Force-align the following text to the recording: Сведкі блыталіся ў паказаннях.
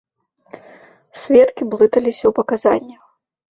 Сведкі 1.25 1.63
блыталіся 1.75 2.25
ў 2.27 2.31
паказаннях. 2.41 3.01